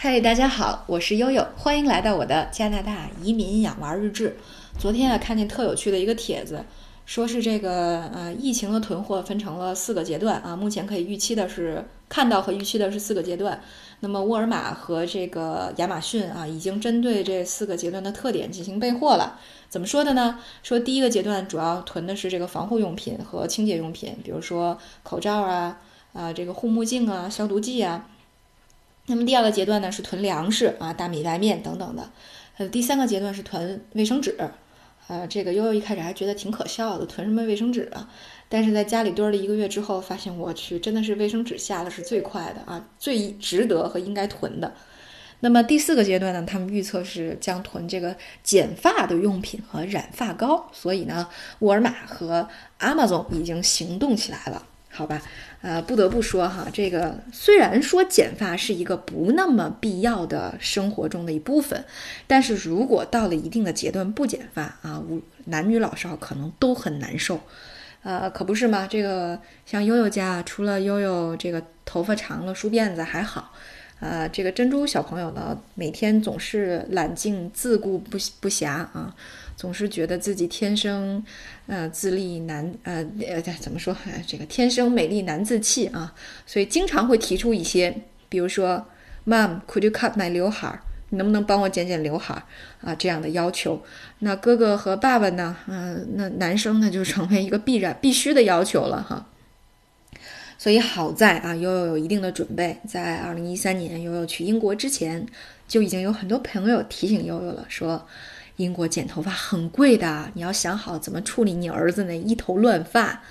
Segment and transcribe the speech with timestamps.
[0.00, 4.36] 嗨，大家好，我是悠悠，欢迎来到我的加拿大移民养娃日志。
[4.78, 6.64] 昨天啊，看见特有趣的一个帖子，
[7.04, 13.60] 说是这个呃疫情的囤货分成了四个阶段啊，目前可以预期的是看到和预期的是四个阶段。
[13.98, 19.40] 那么沃尔玛和这个亚马逊啊，已经针对这四个阶段的特点进行备货了。
[19.68, 20.38] 怎么说的呢？
[20.62, 25.76] 说第一个阶段主要囤的是这个防护用品和清洁用品，比如说口罩啊
[26.12, 28.06] 啊这个护目镜啊消毒剂啊。
[29.08, 32.10] 那么第二个阶段呢是囤粮食啊，大米、白面等等的。
[32.58, 34.36] 呃，第三个阶段是囤卫生纸。
[35.06, 38.06] 呃，这个悠悠一开始还觉得挺可笑的，囤什么卫生纸啊？
[38.50, 44.74] 但是在家里堆了一个月之后，发现我去，真的是卫生纸下的是最快的啊，最值得和应该囤的。
[45.40, 50.68] 那么第四个阶段呢，他们预测是将囤这个剪发的用品和染发膏。
[50.72, 51.26] 所以呢，
[51.60, 52.46] 沃尔玛和
[52.80, 54.62] Amazon 已经行动起来了。
[54.98, 55.22] 好吧，
[55.62, 61.84] 呃，不得不说哈，这个虽然说剪发是一个不那么必要的生活中的一部分，
[62.26, 67.38] 但是如果到了一定的阶段不剪发啊，无男女老少可能都很难受，
[68.02, 68.88] 呃，可不是吗？
[68.90, 73.52] 这个像悠悠家，除了悠悠这个头发长了梳辫子还好，
[74.00, 79.14] 呃，这个珍珠小朋友呢，每天总是懒静自顾不不暇啊。
[79.56, 81.20] 总是觉得自己天生，
[81.66, 83.96] 呃，自立难，呃，呃，怎么说？
[84.24, 86.14] 这个天生美丽难自弃啊，
[86.46, 87.92] 所以经常会提出一些，
[88.28, 88.86] 比如说
[89.26, 90.78] ，Mom，could you cut my 刘海？
[91.10, 92.40] 你能不能帮我剪剪刘海
[92.82, 92.94] 啊？
[92.94, 93.82] 这样的要求。
[94.20, 95.56] 那哥哥和爸爸呢？
[95.66, 99.26] 嗯，那男生呢就成为一个必然、必须的要求了哈。
[100.58, 105.24] 所以好在啊，悠悠有一定的准备，在二零一三年悠悠去英国之前，
[105.66, 108.06] 就已经有很多朋友提醒悠悠了，说。
[108.58, 113.22] 英国剪头发很贵的，你要想好怎么处理你儿子那一头乱发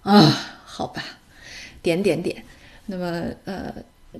[0.00, 0.22] 啊？
[0.64, 1.02] 好吧，
[1.82, 2.42] 点点点。
[2.86, 3.70] 那么，呃，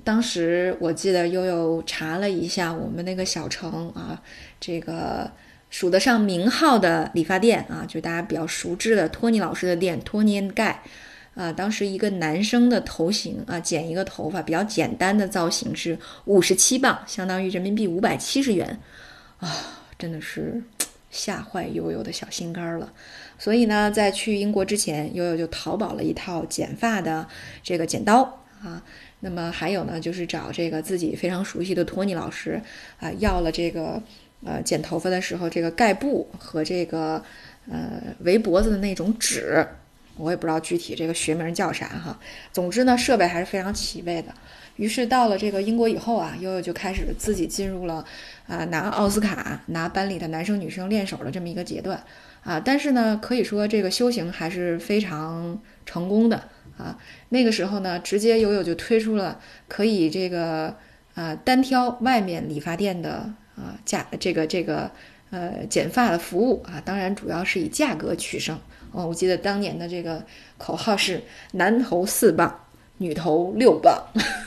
[0.03, 4.21] 当时我记得悠悠查了一下我们那个小城啊，
[4.59, 5.31] 这个
[5.71, 10.83] 数得上名号的理发店啊，就大家比较熟知的托尼老师的店，托尼盖
[11.35, 11.51] 啊。
[11.51, 18.79] 当时一个男生的头型啊，剪一个头发比较简单的造型是五十七磅，相当于人民币五百七十元
[19.37, 19.81] 啊。
[19.97, 20.61] 真的是
[21.09, 22.91] 吓坏悠悠的小心肝了，
[23.39, 27.25] 所以呢，在去英国之前，悠悠就淘宝了一套剪发的
[27.63, 28.21] 这个剪刀
[28.61, 28.83] 啊。
[29.21, 32.61] 那么还有呢，就是找这个自己非常熟悉的托尼老师
[32.99, 34.03] 啊，要了这个
[34.43, 37.23] 呃剪头发的时候这个盖布和这个
[37.71, 39.65] 呃围脖子的那种纸，
[40.17, 42.19] 我也不知道具体这个学名叫啥哈。
[42.51, 44.33] 总之呢，设备还是非常齐备的。
[44.77, 48.03] 于是到了这个英国以后啊，悠悠就开始自己进入了
[48.47, 52.03] 啊拿奥斯卡、拿班里的男生女生练手的这么一个阶段
[52.43, 52.59] 啊。
[52.59, 56.97] 但是呢，可以说这个修行还是非常成功的啊。
[57.29, 59.39] 那个时候呢，直接悠悠就推出了
[59.69, 60.75] 可以这个
[61.13, 64.91] 啊单挑外面理发店的啊价这个这个
[65.29, 66.81] 呃剪发的服务啊。
[66.83, 68.57] 当然主要是以价格取胜
[68.91, 69.07] 哦。
[69.07, 70.23] 我记得当年的这个
[70.57, 71.21] 口号是
[71.53, 72.61] 男头四磅。
[72.97, 74.01] 女头六磅，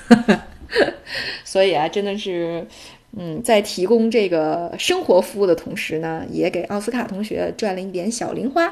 [1.45, 2.67] 所以啊，真的是，
[3.15, 8.65] 嗯，在提供这个生活服务的同时呢，也给奥斯卡同学赚了一点小零花，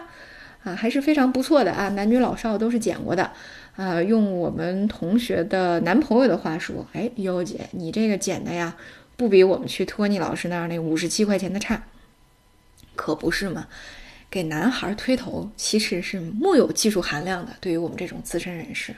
[0.64, 3.30] 啊，还是非常不错的啊，男女老少都是剪过的，
[3.76, 8.74] 啊，用我们同学的男朋友的话说，哎，悠悠姐，你这个剪的呀，
[9.18, 11.82] 不比我们去托尼老师那儿那五十七块钱的差，
[13.06, 13.68] 可不是嘛？
[14.28, 18.92] 给男孩推头其实是木有技术含量的，对于我们这种资深人士。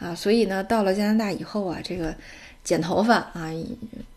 [0.00, 2.12] 啊，所以呢，到了加拿大以后啊，这个
[2.64, 3.52] 剪头发啊，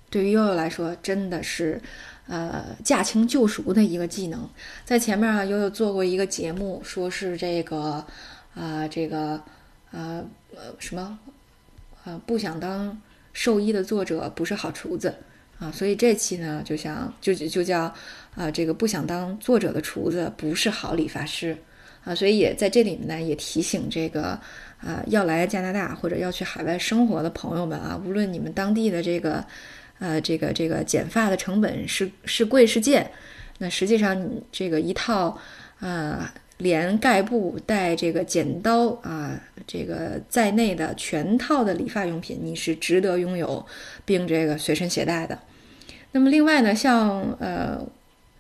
[0.09, 1.79] 对于悠悠来说真的是
[2.27, 4.49] 呃驾轻就熟的一个技能。
[4.83, 8.03] 在前面啊，悠悠做过一个节目，说是这个
[8.55, 9.39] 啊，这个
[9.91, 10.25] 呃
[10.55, 11.19] 呃什么
[12.03, 12.99] 啊，不想当
[13.31, 15.13] 兽医的作者不是好厨子
[15.59, 17.93] 啊，所以这期呢，就想就就叫
[18.35, 21.55] 啊，这个不想当作者的厨子不是好理发师
[22.03, 24.39] 啊，所以也在这里面呢，也提醒这个。
[24.81, 29.43] 啊，要来加拿大或者要去海外生活的朋友们啊，无论你们当地的这个，
[29.99, 33.11] 呃，这个这个剪发的成本是是贵是贱，
[33.57, 35.37] 那实际上你这个一套，
[35.81, 39.37] 啊，连盖布带这个剪刀啊，
[39.67, 43.65] 这个在内的全套的理发用品，你是值得拥有
[44.05, 45.37] 并这个随身携带的。
[46.11, 47.79] 那么另外呢，像呃，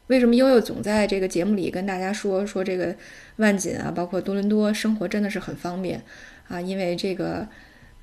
[0.07, 2.95] 为什么悠悠总在这个节目里跟大家说说这个
[3.37, 6.01] 万锦啊，包括多伦多生活真的是很方便。
[6.47, 7.47] 啊，因为这个，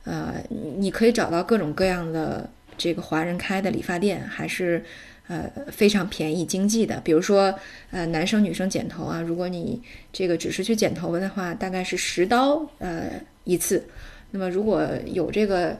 [0.04, 0.34] 呃，
[0.78, 2.48] 你可以找到各种各样的
[2.78, 4.84] 这个华人开的理发店，还是
[5.26, 7.00] 呃非常便宜经济的。
[7.00, 7.52] 比如说，
[7.90, 9.82] 呃，男生女生剪头啊，如果你
[10.12, 13.10] 这个只是去剪头发的话，大概是十刀呃
[13.42, 13.84] 一次。
[14.30, 15.76] 那么如果有这个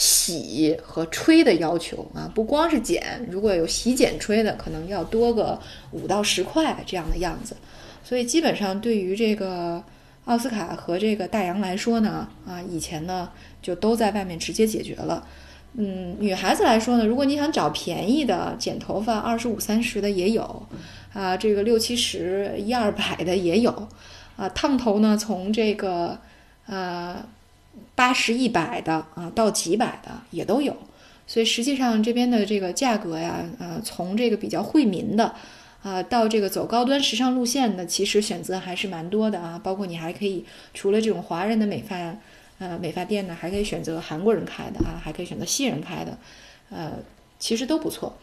[0.00, 5.58] 洗和吹的要求啊，不光是剪，如果有洗剪吹的，可能要多个
[5.90, 7.56] 五到十块这样的样子。
[8.04, 9.82] 所以基本上对于这个
[10.26, 13.28] 奥斯卡和这个大洋来说呢，啊，以前呢
[13.60, 15.26] 就都在外面直接解决了。
[15.72, 20.64] 嗯，女孩子来说呢，如果你想找便宜的剪头发，二十五三十的也有，
[21.12, 23.88] 啊，这个六七十一二百的也有，
[24.36, 26.16] 啊，烫头呢从这个
[26.66, 27.16] 呃。
[27.98, 30.76] 八十一百的啊，到几百的也都有，
[31.26, 35.34] 所以实际上这边的这个价格呀，呃，从这个比较惠民的，
[35.82, 39.60] 啊，到这个走高端时尚路线的，其实选择还是蛮多的啊。
[39.64, 41.96] 包括你还可以除了这种华人的美发，
[42.60, 46.16] 呃，美发店呢，还可以选择韩国人开的啊，还可以选择西人开的，
[46.70, 46.92] 呃，
[47.40, 48.16] 其实都不错。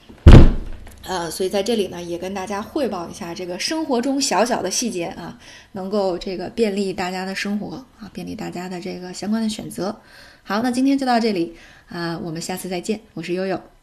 [1.08, 5.38] 呃，所以在这里呢，也跟大家汇报一下这个生活中小小的细节啊，
[5.74, 9.96] 能够这个便利大家的生活啊，便利大家的这个相关的选择。
[10.44, 11.56] 好，那今天就到这里
[11.88, 13.75] 啊，我们下次再见，我是悠悠。